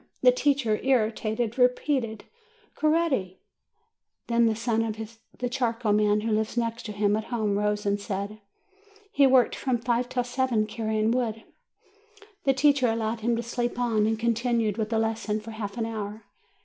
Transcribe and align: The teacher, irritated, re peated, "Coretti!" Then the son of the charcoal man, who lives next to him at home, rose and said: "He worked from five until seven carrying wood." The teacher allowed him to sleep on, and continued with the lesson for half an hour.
The 0.23 0.31
teacher, 0.31 0.77
irritated, 0.79 1.59
re 1.59 1.67
peated, 1.67 2.21
"Coretti!" 2.73 3.37
Then 4.29 4.47
the 4.47 4.55
son 4.55 4.81
of 4.83 4.97
the 5.37 5.47
charcoal 5.47 5.93
man, 5.93 6.21
who 6.21 6.31
lives 6.31 6.57
next 6.57 6.87
to 6.87 6.91
him 6.91 7.15
at 7.15 7.25
home, 7.25 7.55
rose 7.55 7.85
and 7.85 8.01
said: 8.01 8.41
"He 9.11 9.27
worked 9.27 9.55
from 9.55 9.77
five 9.77 10.05
until 10.05 10.23
seven 10.23 10.65
carrying 10.65 11.11
wood." 11.11 11.43
The 12.45 12.53
teacher 12.55 12.87
allowed 12.87 13.19
him 13.19 13.35
to 13.35 13.43
sleep 13.43 13.77
on, 13.77 14.07
and 14.07 14.17
continued 14.17 14.79
with 14.79 14.89
the 14.89 14.97
lesson 14.97 15.39
for 15.39 15.51
half 15.51 15.77
an 15.77 15.85
hour. 15.85 16.23